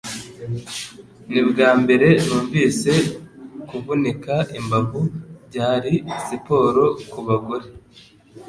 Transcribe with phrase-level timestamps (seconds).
[1.31, 2.93] Nibwambere numvise
[3.67, 5.01] kuvunika imbavu
[5.47, 5.93] byari
[6.25, 7.67] siporo kubagore